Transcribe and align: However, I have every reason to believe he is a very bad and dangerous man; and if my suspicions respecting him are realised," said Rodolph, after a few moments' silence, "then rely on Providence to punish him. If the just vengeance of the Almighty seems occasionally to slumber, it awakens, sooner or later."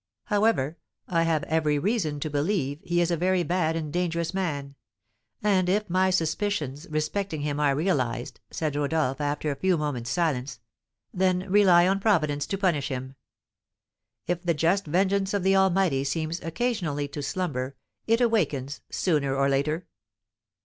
However, 0.23 0.79
I 1.07 1.21
have 1.21 1.43
every 1.43 1.77
reason 1.77 2.19
to 2.21 2.29
believe 2.31 2.81
he 2.83 3.01
is 3.01 3.11
a 3.11 3.15
very 3.15 3.43
bad 3.43 3.75
and 3.75 3.93
dangerous 3.93 4.33
man; 4.33 4.73
and 5.43 5.69
if 5.69 5.87
my 5.91 6.09
suspicions 6.09 6.87
respecting 6.89 7.41
him 7.41 7.59
are 7.59 7.75
realised," 7.75 8.39
said 8.49 8.75
Rodolph, 8.75 9.21
after 9.21 9.51
a 9.51 9.55
few 9.55 9.77
moments' 9.77 10.09
silence, 10.09 10.59
"then 11.13 11.45
rely 11.51 11.87
on 11.87 11.99
Providence 11.99 12.47
to 12.47 12.57
punish 12.57 12.87
him. 12.87 13.13
If 14.25 14.41
the 14.41 14.55
just 14.55 14.87
vengeance 14.87 15.35
of 15.35 15.43
the 15.43 15.55
Almighty 15.55 16.03
seems 16.03 16.41
occasionally 16.41 17.07
to 17.09 17.21
slumber, 17.21 17.75
it 18.07 18.21
awakens, 18.21 18.81
sooner 18.89 19.35
or 19.35 19.49
later." 19.49 19.85